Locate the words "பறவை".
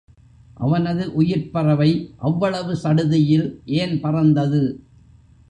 1.53-1.89